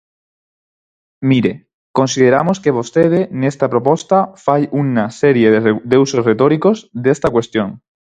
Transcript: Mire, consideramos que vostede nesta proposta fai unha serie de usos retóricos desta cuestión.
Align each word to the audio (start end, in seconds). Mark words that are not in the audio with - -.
Mire, 1.29 1.51
consideramos 1.97 2.57
que 2.63 2.75
vostede 2.79 3.19
nesta 3.41 3.65
proposta 3.73 4.17
fai 4.45 4.61
unha 4.83 5.05
serie 5.21 5.47
de 5.91 5.97
usos 6.05 6.25
retóricos 6.29 6.77
desta 7.05 7.27
cuestión. 7.35 7.69